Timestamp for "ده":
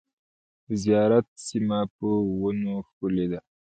3.31-3.39